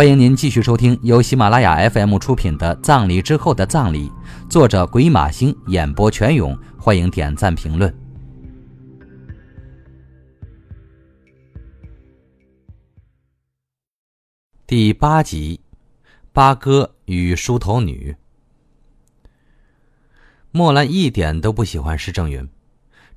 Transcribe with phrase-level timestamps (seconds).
[0.00, 4.08] 欢迎您继续收听由喜马拉雅 FM 出品的《葬礼之后的葬礼》，
[4.48, 6.58] 作者鬼马星，演播全勇。
[6.78, 7.94] 欢迎点赞评论。
[14.66, 15.60] 第八集，
[16.32, 18.16] 八哥与梳头女。
[20.50, 22.48] 莫兰一点都不喜欢施正云，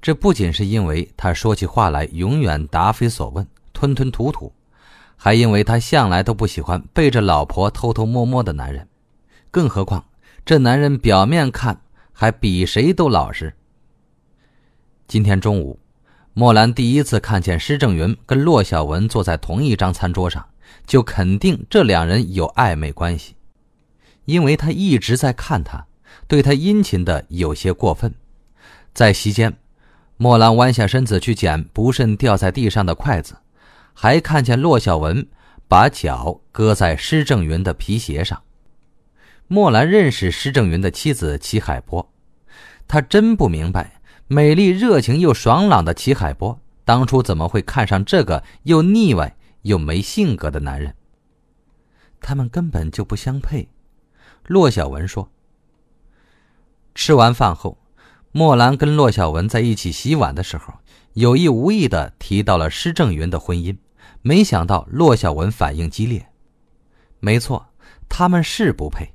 [0.02, 4.52] 这不仅是因为他说起话来永远答非所问、吞吞吐吐。
[5.16, 8.88] 还因为他向来都不喜欢背着老婆偷偷摸摸的男人，
[9.52, 10.06] 更何况
[10.46, 13.54] 这男人表面看还比谁都老实。
[15.08, 15.80] 今天中午，
[16.34, 20.46] 莫兰第一次看见施正云跟骆小文坐在同一张餐桌上，
[20.86, 23.36] 就肯定这两人有暧昧关系，
[24.26, 25.86] 因为他一直在看他，
[26.28, 28.14] 对他殷勤的有些过分。
[28.94, 29.56] 在席间，
[30.18, 33.36] 莫兰弯下身子去捡不慎掉在地上的筷子。
[33.94, 35.28] 还看见骆小文
[35.68, 38.44] 把脚搁在施正云的皮鞋上。
[39.48, 42.12] 莫兰认识施正云的妻子齐海波，
[42.88, 50.96] 他真不明白，美丽、热情又爽朗的齐海波当初怎么会看上这个又腻歪又没性格的男人。
[52.20, 53.70] 他们根本就不相配。
[54.48, 55.30] 骆小文说。
[56.96, 57.78] 吃完饭后，
[58.32, 60.74] 莫兰跟骆小文在一起洗碗的时候，
[61.14, 63.76] 有意无意的提到了施正云的婚姻。
[64.22, 66.28] 没想到骆小文反应激烈。
[67.20, 67.68] 没错，
[68.10, 69.14] 他们是不配。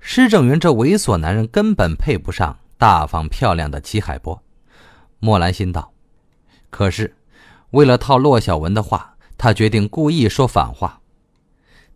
[0.00, 4.42] 施正云这猥琐男人根本配不上大方漂亮的齐海波。
[5.18, 5.92] 莫兰心道。
[6.70, 7.16] 可是，
[7.70, 11.00] 为了套骆小文的话，他决定故意说反话。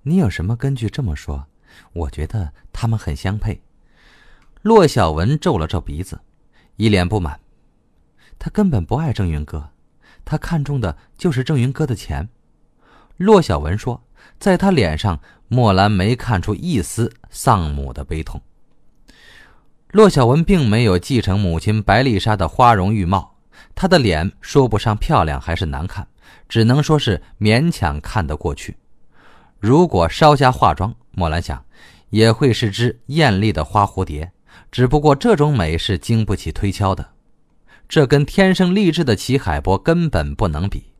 [0.02, 1.46] 你有什么根据这么说？
[1.92, 3.62] 我觉得他们很相配。
[4.62, 6.20] 骆小文皱了皱鼻子，
[6.76, 7.40] 一脸不满。
[8.38, 9.71] 他根本不爱郑云哥。
[10.24, 12.28] 他看中的就是郑云哥的钱，
[13.16, 14.02] 骆小文说，
[14.38, 18.40] 在他脸上，莫兰没看出一丝丧母的悲痛。
[19.90, 23.36] 骆小文并没有继承母亲白丽莎的花容玉貌，
[23.74, 26.06] 她的脸说不上漂亮还是难看，
[26.48, 28.76] 只能说是勉强看得过去。
[29.60, 31.62] 如果稍加化妆，莫兰想，
[32.08, 34.32] 也会是只艳丽的花蝴蝶，
[34.70, 37.10] 只不过这种美是经不起推敲的。
[37.92, 40.94] 这跟天生丽质的齐海波根本不能比。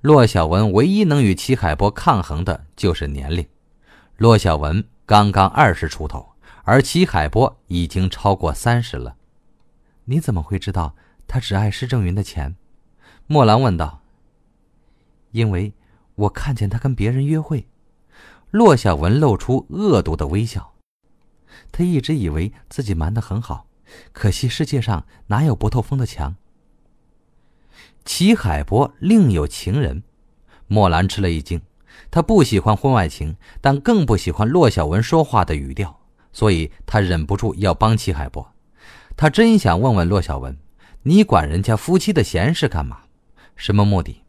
[0.00, 3.46] 骆小文唯一能与齐海波抗衡的就是年龄。
[4.16, 6.30] 骆小文刚刚二十出头，
[6.64, 9.14] 而齐海波已经超过三十了。
[10.06, 10.96] 你怎么会知道
[11.28, 12.56] 他只爱施正云的钱？
[13.28, 14.02] 莫兰问道。
[15.30, 15.72] 因为
[16.16, 17.68] 我看见他跟别人约会。
[18.50, 20.72] 骆小文露出恶毒的微笑。
[21.70, 23.68] 他一直以为自己瞒得很好。
[24.12, 26.36] 可惜世界上哪有不透风的墙？
[28.04, 30.02] 齐海波另有情人，
[30.66, 31.60] 莫兰吃了一惊。
[32.10, 36.00] 他不喜欢婚外情，但更不喜欢骆小文说话的语调，
[36.32, 38.52] 所以他忍不住要帮齐海波。
[39.16, 40.56] 他真想问问骆小文
[41.04, 43.02] ：“你管人家夫妻的闲事干嘛？
[43.56, 44.22] 什么目的？”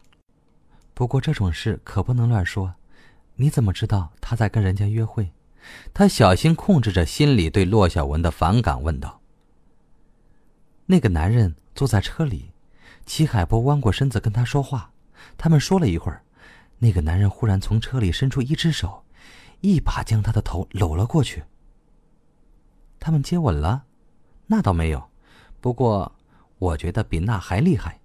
[0.93, 2.75] 不过这种事可不能乱说。
[3.35, 5.31] 你怎么知道他在跟人家约会？
[5.93, 9.19] 他小心控制着心里对骆小文的反感，问道。
[10.87, 12.51] 那个男人坐在车里，
[13.05, 14.91] 齐海波弯过身子跟他说话。
[15.37, 16.23] 他们说了一会儿，
[16.77, 19.03] 那个男人忽然从车里伸出一只手，
[19.61, 21.43] 一把将他的头搂了过去。
[22.99, 23.85] 他们接吻了？
[24.45, 25.09] 那倒没有，
[25.59, 26.15] 不过
[26.59, 27.99] 我觉得比那还厉害。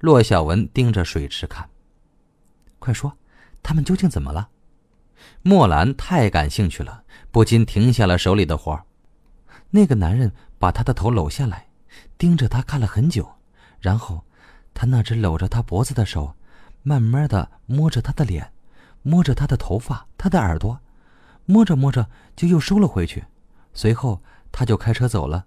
[0.00, 1.68] 骆小文盯着水池看。
[2.80, 3.16] 快说，
[3.62, 4.48] 他们究竟怎么了？
[5.42, 8.80] 莫兰太感兴趣了，不禁停下了手里的活
[9.70, 11.67] 那个男人把他的头搂下来。
[12.16, 13.28] 盯着他看了很久，
[13.80, 14.24] 然后，
[14.74, 16.34] 他那只搂着他脖子的手，
[16.82, 18.52] 慢慢的摸着他的脸，
[19.02, 20.80] 摸着他的头发、他的耳朵，
[21.46, 23.24] 摸着摸着就又收了回去。
[23.74, 25.46] 随后，他就开车走了。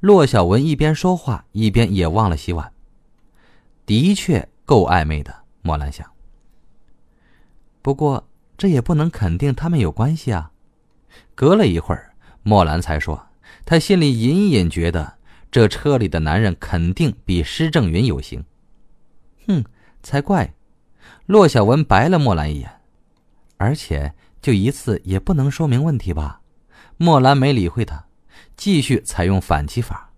[0.00, 2.72] 骆小文一边说话，一边也忘了洗碗。
[3.86, 6.08] 的确够暧昧的，莫兰想。
[7.80, 10.50] 不过，这也不能肯定他们有关系啊。
[11.34, 13.26] 隔了一会儿，莫兰才说，
[13.64, 15.18] 他心里隐隐觉得。
[15.52, 18.42] 这车里的男人肯定比施正云有型，
[19.46, 19.62] 哼，
[20.02, 20.54] 才怪！
[21.26, 22.80] 骆小文白了莫兰一眼，
[23.58, 26.40] 而且就一次也不能说明问题吧？
[26.96, 28.06] 莫兰没理会他，
[28.56, 30.10] 继续采用反击法。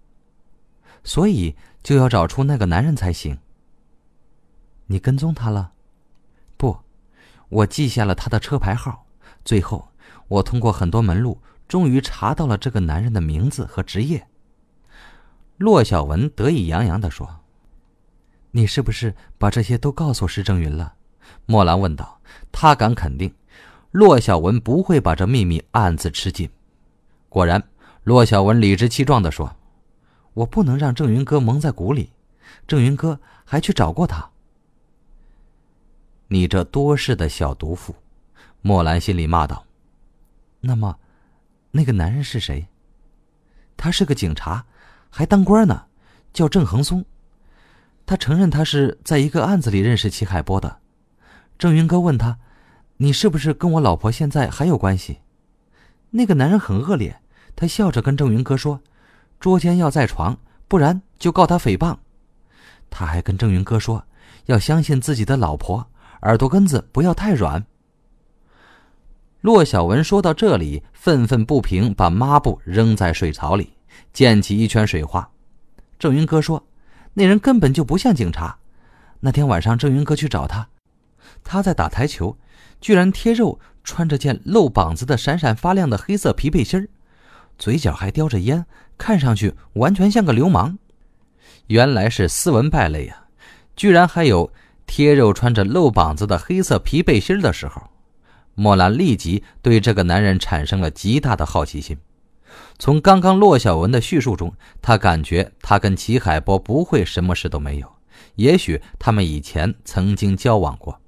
[1.03, 3.37] 所以就要找出那个男人才行。
[4.87, 5.73] 你跟踪他了？
[6.57, 6.79] 不，
[7.49, 9.05] 我记下了他的车牌号。
[9.45, 9.89] 最后，
[10.29, 14.29] 我通过很多门路，终于查到了这个男人的名字和职业。
[15.57, 17.41] 骆小文得意洋洋地说
[18.53, 20.95] ：“你是不是把这些都告诉施正云了？”
[21.47, 22.21] 莫兰问道。
[22.51, 23.33] 他敢肯定，
[23.91, 26.49] 骆小文不会把这秘密暗自吃尽。
[27.29, 27.63] 果然，
[28.05, 29.55] 骆小文理直气壮地说
[30.35, 32.11] ：“我不能让郑云哥蒙在鼓里。
[32.67, 34.31] 郑云哥还去找过他。”
[36.29, 37.95] 你这多事的小毒妇，
[38.63, 39.65] 莫兰心里骂道。
[40.61, 40.99] 那么，
[41.73, 42.67] 那个男人是谁？
[43.77, 44.65] 他是个警察，
[45.17, 45.85] 还当官呢，
[46.33, 47.05] 叫郑恒松。
[48.05, 50.79] 他承认他是在一个案子里认识齐海波的。
[51.57, 52.37] 郑云哥问他
[52.99, 55.21] ：“你是不是跟我老婆现在还有关系？”
[56.11, 57.21] 那个男人很恶劣，
[57.55, 58.81] 他笑着跟郑云哥说
[59.39, 61.97] ：“捉奸要在床，不然就告他诽谤。”
[62.91, 64.05] 他还跟郑云哥说
[64.47, 65.87] ：“要相信自己的老婆，
[66.23, 67.65] 耳朵根子不要太软。”
[69.43, 73.75] 骆小文说到这里，愤愤不平，把抹布扔在水槽里，
[74.15, 75.29] 溅起一圈水花。
[75.99, 76.65] 郑云哥说
[77.13, 78.57] ：“那人根本就不像警察。
[79.21, 80.69] 那天晚上，郑云哥去找他，
[81.43, 82.39] 他在打台球，
[82.81, 86.89] 居然贴肉，穿着件露膀子的闪闪发亮的黑色皮背心儿，
[87.59, 88.65] 嘴角还叼着烟，
[88.97, 90.79] 看上去完全像个流氓。
[91.67, 93.27] 原来是斯文败类啊！
[93.75, 94.53] 居然还有
[94.87, 97.91] 贴肉、穿着露膀子的黑色皮背心的时候。”
[98.57, 101.99] 莫兰立即对这个男人产生了极大的好奇心。
[102.79, 107.93] 从刚刚骆小文的叙述中，他感觉他跟齐海波不会什么事都没有，
[108.35, 111.01] 也许他们以前曾经交往过。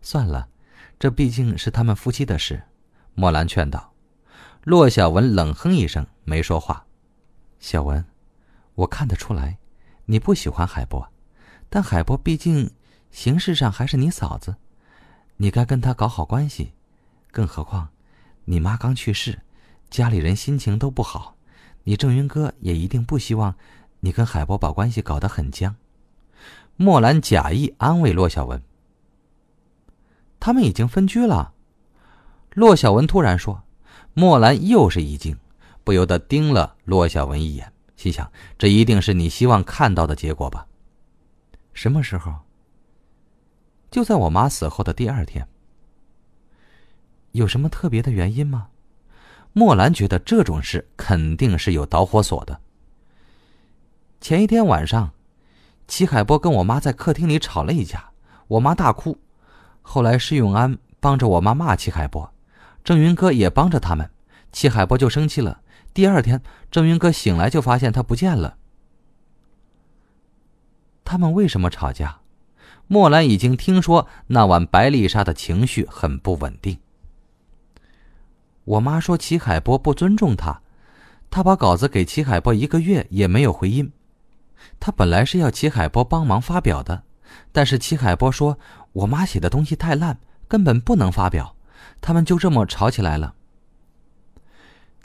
[0.00, 0.48] 算了，
[0.98, 2.62] 这毕竟是他们夫妻的事。
[3.14, 3.92] 莫兰劝道。
[4.64, 6.86] 骆小文冷哼一声，没说话。
[7.58, 8.04] 小文，
[8.74, 9.58] 我看得出来，
[10.06, 11.06] 你不喜欢海波，
[11.68, 12.70] 但海波毕竟
[13.10, 14.54] 形式上还是你嫂子。
[15.36, 16.72] 你该跟他搞好关系，
[17.30, 17.88] 更何况，
[18.44, 19.38] 你妈刚去世，
[19.92, 21.36] 家里人心情都不好，
[21.84, 23.54] 你郑云哥也一定不希望
[24.00, 25.76] 你跟海波把关系搞得很僵。
[26.76, 28.62] 莫兰假意安慰骆小文
[30.40, 31.52] ：“他们已经分居了。”
[32.54, 33.62] 骆小文突然说。
[34.14, 35.38] 莫兰又是一惊，
[35.84, 40.66] 不由得盯了骆小文一眼，心想：这一定是你希望看到的结果吧？
[41.72, 42.40] 什么时候？
[43.90, 45.48] 就在我妈死后的第二天，
[47.30, 48.68] 有什么特别的原因吗？
[49.52, 52.60] 莫兰觉得这种事肯定是有导火索的。
[54.20, 55.12] 前一天晚上，
[55.86, 58.10] 齐海波跟我妈在客厅里吵了一架，
[58.48, 59.18] 我妈大哭。
[59.82, 62.32] 后来施永安帮着我妈骂齐海波，
[62.82, 64.08] 郑云哥也帮着他们，
[64.52, 65.60] 齐海波就生气了。
[65.92, 66.40] 第二天，
[66.70, 68.56] 郑云哥醒来就发现他不见了。
[71.04, 72.20] 他们为什么吵架？
[72.86, 76.78] 莫兰已经听说那晚白丽莎的情绪很不稳定。
[78.64, 80.60] 我妈说齐海波不尊重她，
[81.30, 83.92] 她把稿子给齐海波一个月也没有回音。
[84.78, 87.02] 她本来是要齐海波帮忙发表的，
[87.50, 88.58] 但是齐海波说
[88.92, 91.56] 我妈写的东西太烂，根本不能发表。
[92.00, 93.34] 他们就这么吵起来了。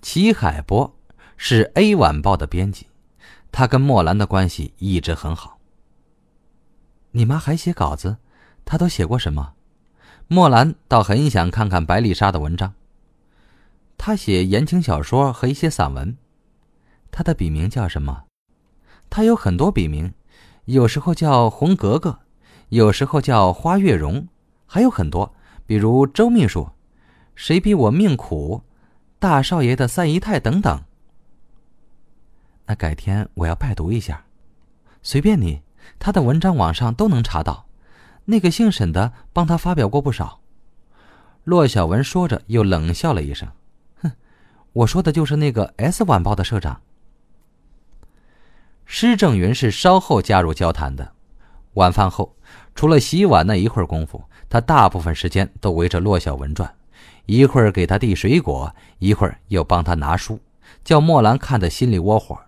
[0.01, 0.95] 齐海波
[1.35, 2.87] 是 A 晚报的编辑，
[3.51, 5.57] 他跟莫兰的关系一直很好。
[7.11, 8.17] 你妈还写稿子，
[8.63, 9.53] 她都写过什么？
[10.27, 12.73] 莫兰倒很想看看白丽莎的文章。
[13.97, 16.15] 他写言情小说和一些散文。
[17.11, 18.25] 他的笔名叫什么？
[19.09, 20.13] 他有很多笔名，
[20.65, 22.19] 有时候叫红格格，
[22.69, 24.27] 有时候叫花月容，
[24.65, 25.33] 还有很多，
[25.65, 26.69] 比如周秘书、
[27.35, 28.61] 谁比我命苦、
[29.19, 30.83] 大少爷的三姨太等等。
[32.65, 34.25] 那改天我要拜读一下，
[35.01, 35.61] 随便你。
[35.99, 37.65] 他的文章网上都能查到，
[38.25, 40.41] 那个姓沈的帮他发表过不少。
[41.45, 43.47] 骆小文说着，又冷笑了一声：“，
[44.73, 46.81] 我说的就是那个《S 晚报》的社长。”
[48.85, 51.13] 施正云是稍后加入交谈的。
[51.73, 52.35] 晚饭后，
[52.73, 56.73] 除了洗碗那一会儿功夫，他大部分时间都围着骆小文转，
[57.25, 60.39] 一会儿给他递水果，一会儿又帮他拿书，
[60.83, 62.39] 叫莫兰看得心里窝火。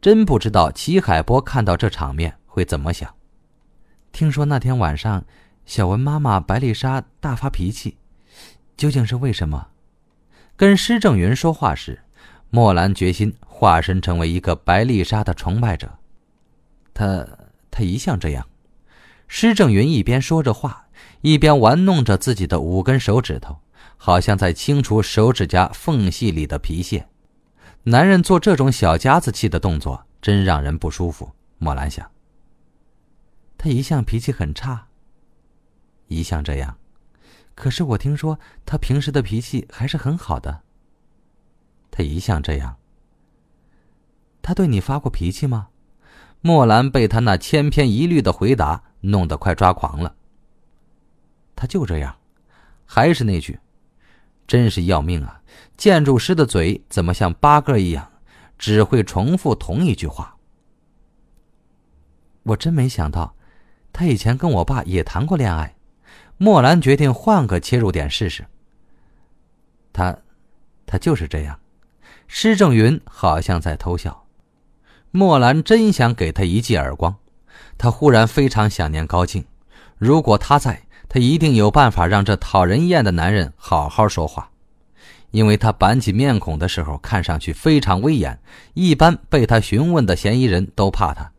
[0.00, 2.36] 真不知道齐海波看到这场面。
[2.46, 3.14] 会怎么想？
[4.10, 5.24] 听说那天晚上，
[5.64, 7.98] 小文妈妈白丽莎大发脾气，
[8.76, 9.68] 究竟是为什么？
[10.58, 12.00] 跟施正云说话时，
[12.50, 15.88] 莫兰决心化身成为一个白丽莎的崇拜者。
[16.92, 17.24] 他
[17.70, 18.44] 他一向这样。
[19.28, 20.88] 施正云一边说着话，
[21.20, 23.60] 一边玩弄着自己的五根手指头，
[23.96, 27.06] 好像在清除手指甲缝隙里的皮屑。
[27.84, 31.30] 男人做这种小家子气的动作，真让人不舒服。
[31.58, 32.10] 莫兰想。
[33.56, 34.88] 他一向脾气很差。
[36.08, 36.76] 一向这样，
[37.58, 40.62] 可是我听说他平时的脾气还是很好的。
[41.90, 42.76] 他一向这样。
[44.40, 45.70] 他对你发过脾气吗？
[46.40, 50.14] 莫兰被他那千篇一律的回答弄得快抓狂了。
[51.56, 52.16] 他就这样，
[52.86, 53.58] 还是那句，
[54.46, 55.42] 真是要命啊！
[55.76, 58.08] 建筑师的嘴怎么像八哥一样，
[58.56, 60.36] 只会重复同一句话？
[62.44, 63.34] 我真没想到，
[63.92, 65.74] 他以前跟我爸也谈过恋爱。
[66.38, 68.46] 莫兰决定换个切入点试试。
[69.92, 70.16] 他，
[70.86, 71.60] 他就是这样。
[72.28, 74.24] 施正云好像在偷笑。
[75.10, 77.16] 莫兰真想给他一记耳光。
[77.76, 79.44] 他忽然非常想念高静，
[79.96, 84.50] 如果他在，他一定有办法让这讨人厌的男人好好说话。
[85.30, 88.40] 因为他板起面孔的时候看上去非常威严，
[88.74, 91.32] 一般被他询问的嫌疑人都怕他。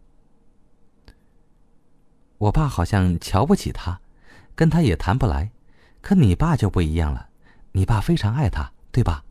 [2.38, 4.00] 我爸好像瞧不起他，
[4.60, 5.52] 跟他也谈不来，
[6.02, 7.30] 可你爸就不一样了，
[7.72, 9.24] 你爸非常爱他，对吧？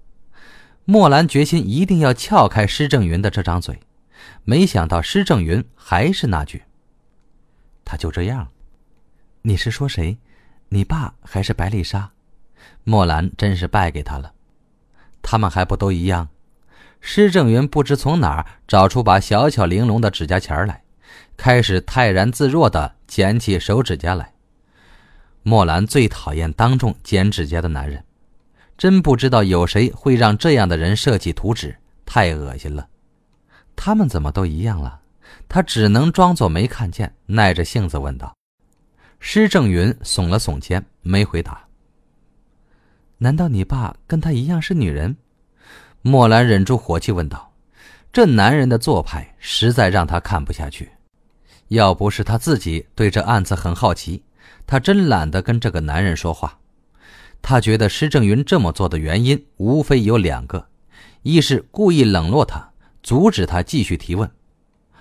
[0.86, 3.78] 莫兰决心一定要撬开施正云的这张嘴，
[4.44, 6.62] 没想到施正云还是那句
[7.84, 8.48] ：“他就这样。”
[9.44, 10.16] 你是说谁？
[10.70, 12.12] 你爸还是白丽莎？
[12.84, 14.32] 莫兰真是败给他了，
[15.20, 16.30] 他们还不都一样？
[17.02, 20.84] 施正云不知从哪儿找出把小巧玲珑的指甲钳来。
[21.36, 24.32] 开始泰然自若的剪起手指甲来。
[25.48, 28.04] 莫兰最讨厌当众剪指甲的男人，
[28.76, 31.74] 真不知道有谁会让这样的人设计图纸，
[32.04, 32.86] 太恶心了。
[33.74, 35.00] 他们怎么都一样了？
[35.48, 38.36] 他只能装作没看见，耐着性子问道。
[39.20, 41.64] 施正云耸了耸肩，没回答。
[43.16, 45.16] 难道你爸跟他一样是女人？
[46.02, 47.50] 莫兰忍住火气问道。
[48.12, 50.90] 这男人的做派实在让他看不下去。
[51.68, 54.22] 要不是他自己对这案子很好奇，
[54.68, 56.58] 他真懒得跟这个男人说话。
[57.40, 60.68] 他觉得施正云这么做的原因无非有两个：
[61.22, 62.70] 一是故意冷落他，
[63.02, 64.28] 阻止他继续提问；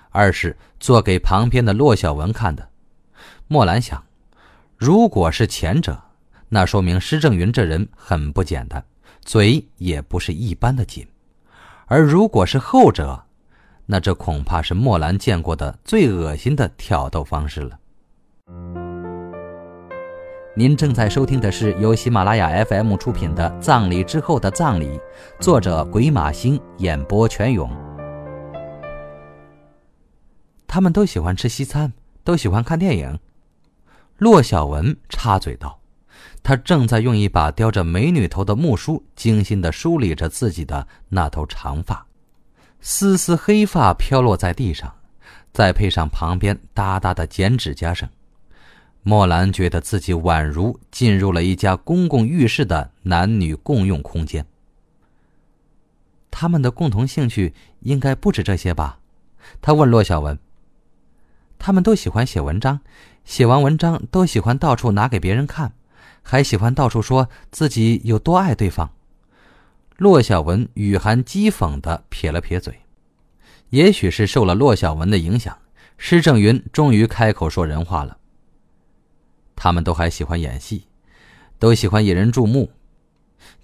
[0.10, 2.70] 二是做给旁边的骆小文看的。
[3.48, 4.02] 莫兰想，
[4.78, 6.02] 如果是前者，
[6.48, 8.86] 那说明施正云这人很不简单，
[9.26, 11.04] 嘴也不是一般的紧；
[11.88, 13.26] 而如果是后者，
[13.88, 17.78] 那这恐怕是莫兰见过的最恶心的挑逗方式了。
[20.58, 24.88] 您正在收听的是由喜马拉雅 FM 出品的《葬礼之后的葬礼》，
[25.40, 27.70] 作者鬼马星，演播全勇。
[30.66, 33.20] 他们都喜欢吃西餐，都喜欢看电影。
[34.18, 35.80] 骆小文插嘴道
[36.42, 42.04] ：“他正在用一把雕着美女头的木梳，精心的梳理着自己的那头长发。”
[42.82, 44.92] 丝丝黑发飘落在地上，
[45.54, 48.10] 再配上旁边哒哒的剪指甲声，
[49.04, 54.46] 莫兰觉得自己宛如进入了一家公共浴室的男女共用空间。
[56.30, 59.00] 他们的共同兴趣应该不止这些吧？
[59.62, 60.38] 他问骆小文。
[61.58, 62.82] 他们都喜欢写文章，
[63.25, 65.74] 写完文章都喜欢到处拿给别人看，
[66.22, 68.92] 还喜欢到处说自己有多爱对方。
[69.96, 72.82] 骆小文语含讥讽的撇了撇嘴，
[73.72, 75.58] 也许是受了骆小文的影响，
[75.98, 78.18] 施正云终于开口说人话了。
[79.58, 80.88] 他们都还喜欢演戏，
[81.60, 82.72] 都喜欢引人注目。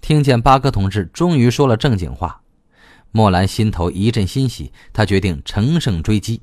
[0.02, 2.42] 听见八哥同志终于说了正经话，
[3.12, 6.42] 莫兰心头一阵欣喜，他决定乘胜追击。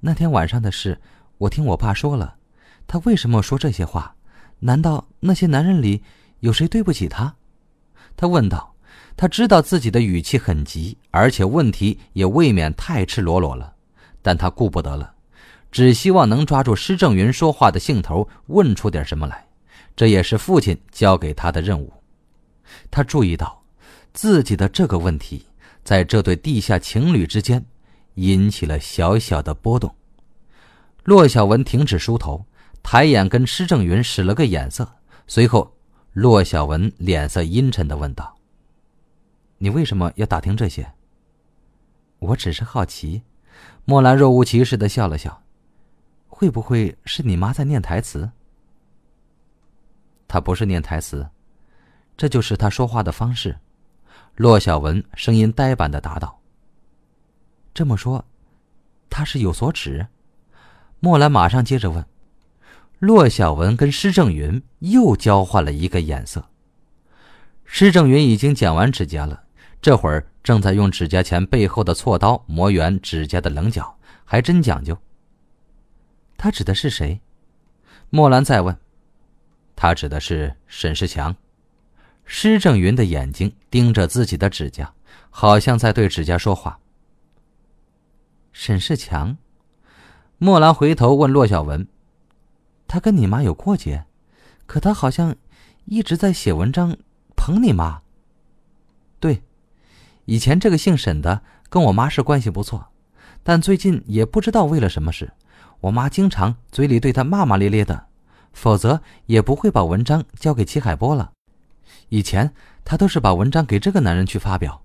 [0.00, 0.98] 那天晚上的事，
[1.36, 2.36] 我听我爸说了，
[2.86, 4.14] 他为什么说这些话？
[4.60, 6.02] 难道那些男人里
[6.40, 7.34] 有谁对不起他？
[8.16, 8.72] 他问道。
[9.18, 13.72] 他知道自己的语气很急，而且问题也未免太赤裸裸了，
[14.20, 15.14] 但他顾不得了，
[15.70, 19.46] 只希望能抓住施正云说话的兴头，问出点什么来。
[19.94, 21.92] 这也是父亲交给他的任务。
[22.90, 23.62] 他注意到，
[24.12, 25.46] 自己的这个问题
[25.84, 27.64] 在这对地下情侣之间
[28.14, 29.94] 引起了小小的波动。
[31.04, 32.44] 骆小文停止梳头，
[32.82, 34.96] 抬眼跟施正云使了个眼色，
[35.26, 35.74] 随后，
[36.12, 38.36] 骆小文脸色阴沉的问道。
[39.58, 40.92] 你为什么要打听这些？
[42.18, 43.22] 我只是好奇。
[43.84, 45.42] 莫兰若无其事的笑了笑。
[46.38, 48.30] 会不会是你妈在念台词？
[50.28, 51.26] 她不是念台词，
[52.14, 53.56] 这就是她说话的方式。
[54.34, 56.38] 骆小文声音呆板的答道
[57.72, 58.22] ：“这么说，
[59.08, 60.06] 他是有所指？”
[61.00, 62.04] 莫兰马上接着问。
[62.98, 66.44] 骆小文跟施正云又交换了一个眼色。
[67.64, 69.42] 施正云已经剪完指甲了。
[69.80, 74.94] 这会儿正在用指甲钳背后的锉刀磨圆指甲的棱角，还真讲究。
[76.36, 77.20] 他指的是谁？
[78.10, 78.76] 莫兰再问。
[79.74, 81.36] 他指的是沈世强。
[82.24, 84.92] 施正云的眼睛盯着自己的指甲，
[85.30, 86.80] 好像在对指甲说话。
[88.52, 89.36] 沈世强。
[90.38, 91.86] 莫兰回头问骆小文
[92.88, 94.04] ：“他跟你妈有过节？
[94.66, 95.36] 可他好像
[95.84, 96.96] 一直在写文章，
[97.36, 98.02] 捧你妈？
[99.20, 99.42] 对，
[100.24, 102.88] 以前这个姓沈的跟我妈是关系不错，
[103.42, 105.32] 但最近也不知道为了什么事，
[105.86, 108.06] 我妈经常嘴里对他骂骂咧咧的，
[108.52, 111.30] 否则也不会把文章交给齐海波了。
[112.08, 112.52] 以前
[112.84, 114.82] 他都是把文章给这个男人去发表。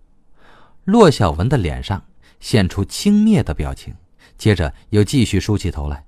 [0.83, 2.03] 骆小文的脸上
[2.39, 3.95] 现出轻蔑的表情，
[4.37, 6.05] 接着又继续梳起头来。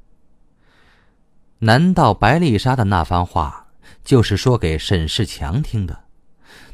[1.58, 3.66] 难道白丽莎的那番话
[4.04, 6.04] 就是说给沈世强听的？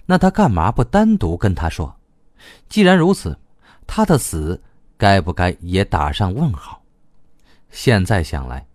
[0.05, 1.95] 那他干嘛不单独跟他说？
[2.67, 3.39] 既然如此，
[3.87, 4.61] 他的死
[4.97, 6.78] 该不该也打上问号？
[7.69, 8.65] 现在想来，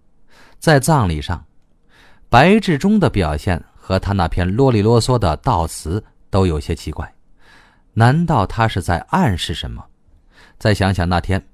[0.58, 1.44] 在葬礼上，
[2.28, 7.12] 白志忠的表现和他那篇啰里啰嗦的悼词都有些奇怪。
[7.92, 9.84] 难道他是在暗示什么？
[10.58, 11.44] 再想想那天，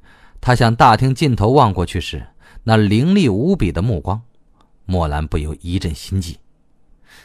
[0.41, 2.27] 他向大厅尽头望过去时，
[2.63, 4.21] 那凌厉无比的目光。
[4.87, 6.39] 莫兰不由一阵心悸，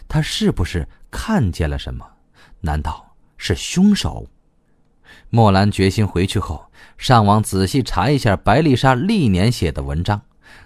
[0.08, 2.06] 他是不是看见了什么？
[2.62, 4.28] 难道是凶手？
[5.30, 6.65] 莫兰决心回去后
[6.98, 10.22] 上网仔细查一下白丽莎历年写的文章，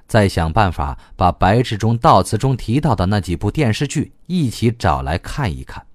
[0.07, 5.85] 再想办法把白志忠悼词中提到的那几部电视剧一起找来看一看。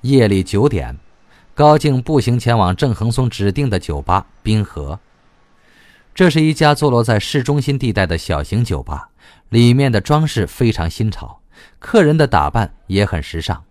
[0.00, 0.98] 夜里九点，
[1.54, 4.98] 高静步行前往郑恒松指定的酒吧“滨河”。
[6.14, 9.10] 这是一家坐落在市中心地带的小型酒吧，
[9.50, 11.40] 里面的装饰非常新潮，
[11.78, 13.62] 客人的打扮也很时尚。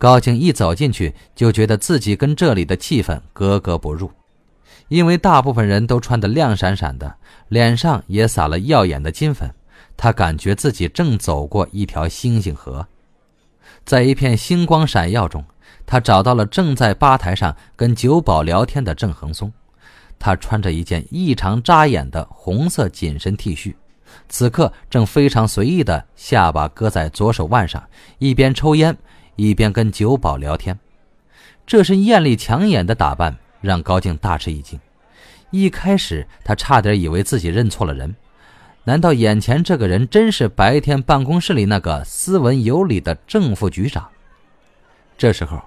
[0.00, 4.10] 高静一走进去，就觉得自己跟这里的气氛格格不入，
[4.88, 7.16] 因为大部分人都穿得亮闪闪的，
[7.48, 9.54] 脸上也撒了耀眼的金粉。
[9.98, 12.86] 他感觉自己正走过一条星星河，
[13.84, 15.44] 在一片星光闪耀中，
[15.84, 19.52] 他找到了正在吧台上跟酒保聊天的郑恒松。
[20.18, 23.74] 他穿着一件异常扎眼的红色紧身 T 恤，
[24.30, 27.86] 此刻正非常随意的下巴搁在左手腕上，
[28.16, 28.96] 一边抽烟，
[29.48, 30.78] 一边跟酒保聊天。
[31.66, 34.78] 这身艳丽抢眼的打扮让高静大吃一惊。
[35.50, 38.14] 一开始，他差点以为自己认错了人，
[38.84, 44.08] 难道眼前这个人真是白天办公室里那个斯文有礼的郑副局长？
[45.16, 45.60] 这时候，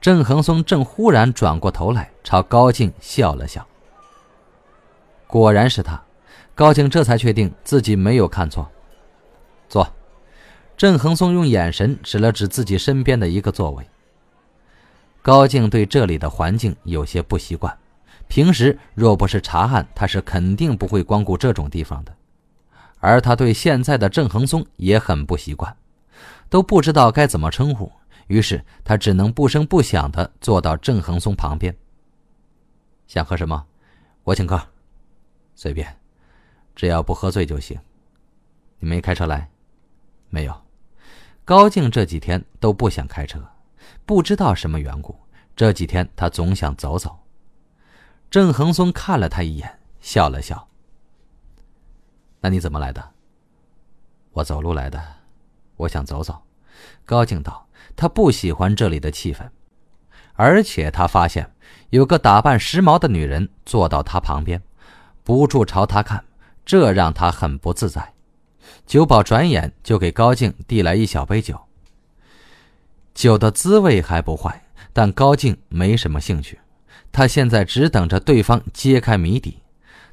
[0.00, 3.66] 郑恒松正忽然转过头来，朝高静笑了笑。
[5.26, 6.02] 果然是他，
[6.54, 8.70] 高静这才确定自己没有看错。
[10.78, 13.84] 郑恒松用眼神指了指自己身边的一个座位。
[15.20, 17.76] 高静对这里的环境有些不习惯，
[18.28, 22.14] 平时若不是查案，他是肯定不会光顾这种地方的。
[23.00, 25.76] 而他对现在的郑恒松也很不习惯，
[26.48, 27.90] 都不知道该怎么称呼，
[28.28, 31.76] 于是他只能不声不响地坐到郑恒松旁边。
[33.08, 33.66] 想喝什么？
[34.22, 34.62] 我请客。
[35.56, 35.92] 随便，
[36.76, 37.76] 只要不喝醉就行。
[38.78, 39.50] 你没开车来？
[40.30, 40.54] 没有。
[41.48, 43.42] 高静这几天都不想开车，
[44.04, 45.18] 不知道什么缘故。
[45.56, 47.20] 这几天他总想走走。
[48.28, 50.68] 郑恒松看了他一眼，笑了笑。
[52.40, 53.12] 那你怎么来的？
[54.32, 55.02] 我走路来的。
[55.76, 56.42] 我想走走。
[57.06, 59.48] 高静道：“他不喜欢这里的气氛，
[60.34, 61.50] 而且他发现
[61.88, 64.62] 有个打扮时髦的女人坐到他旁边。”
[65.24, 66.26] 不住朝他看，
[66.66, 68.12] 这让他很不自在。
[68.86, 71.58] 酒保转眼就给高静递来一小杯酒。
[73.14, 76.58] 酒的滋味还不坏，但高静没什么兴趣。
[77.10, 79.62] 他现在只等着对方揭开谜底。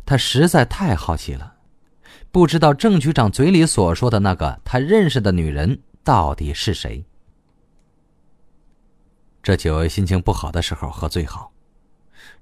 [0.05, 1.55] 他实在太好奇了，
[2.31, 7.03] 不知道郑局长嘴里所说的那个他认识的女人到底是谁。
[9.41, 11.51] 这酒心情不好的时候喝最好。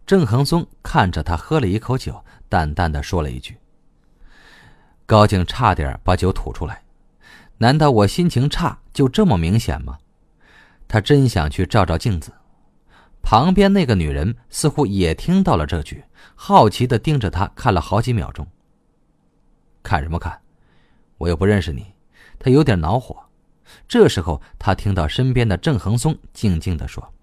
[0.06, 2.24] 郑恒松看着他喝了一口酒。
[2.50, 3.58] 淡淡的说了一句
[5.06, 6.84] ：“高静差点把酒吐出来，
[7.58, 9.98] 难道我心情差就这么明显吗？”
[10.88, 12.32] 他真想去照照镜子。
[13.22, 16.04] 旁边那个女人似乎也听到了这句，
[16.36, 18.46] 好奇的盯着他看了好几秒钟。
[19.82, 20.42] 看什么看？
[21.18, 21.94] 我又不认识你。
[22.38, 23.24] 他有点恼火。
[23.88, 27.14] 这时候，他听到身边的郑恒松静静的说：“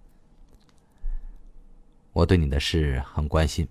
[2.13, 3.69] 我对你的事很关心。”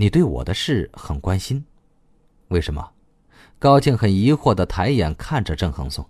[0.00, 1.64] 你对我的事很关心，
[2.48, 2.92] 为什么？
[3.58, 6.08] 高静很疑惑的抬眼看着郑恒松，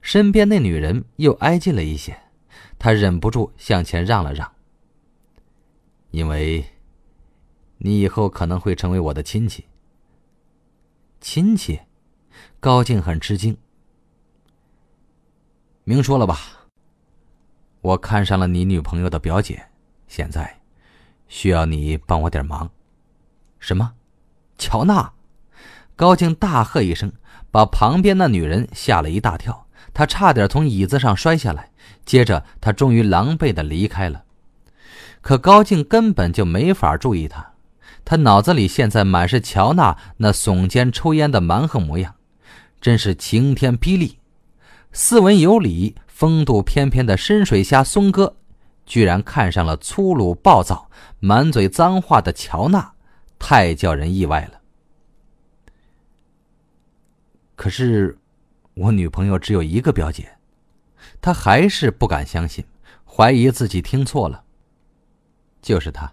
[0.00, 2.18] 身边那女人又挨近了一些，
[2.78, 4.50] 他忍不住向前让了让。
[6.10, 6.64] 因为，
[7.76, 9.66] 你以后可能会成为我的亲戚。
[11.20, 11.80] 亲戚，
[12.60, 13.54] 高静很吃惊。
[15.84, 16.38] 明说了吧，
[17.82, 19.66] 我看上了你女朋友的表姐，
[20.08, 20.62] 现在，
[21.28, 22.70] 需要你帮我点忙。
[23.62, 23.92] 什么？
[24.58, 25.12] 乔娜，
[25.94, 27.12] 高静大喝一声，
[27.52, 31.70] 把旁边的女人吓了一大跳，她差点从椅子上摔下来。
[32.04, 34.24] 接着，她终于狼狈的离开了。
[35.20, 37.52] 可高静根本就没法注意他，
[38.04, 42.16] 他脑子里现在满是乔娜那耸肩抽烟的蛮横模样，
[42.80, 44.18] 真是晴天霹雳。
[44.90, 48.34] 斯文有礼、风度翩翩的深水虾松哥，
[48.84, 52.91] 居然看上了粗鲁暴躁、满嘴脏话的乔娜，
[53.44, 54.60] 太叫人意外了。
[57.56, 58.16] 可是，
[58.74, 60.36] 我女朋友只有一个表姐，
[61.20, 62.64] 她还是不敢相信，
[63.04, 64.44] 怀疑自己听错了。
[65.60, 66.12] 就是他，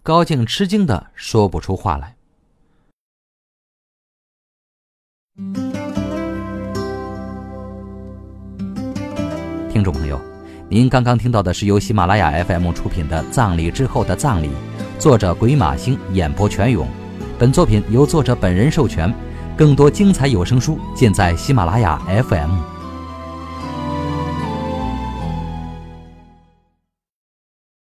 [0.00, 2.16] 高静吃惊的说不出话来。
[9.68, 10.20] 听众朋友，
[10.70, 14.48] 您刚刚听到的是由喜马拉雅 FM 出品的《葬礼之后的葬礼》，
[14.98, 16.86] 作者鬼马星演播全勇。
[17.38, 19.12] 本作品由作者本人授权，
[19.56, 22.73] 更多精彩有声书尽在喜马拉雅 FM。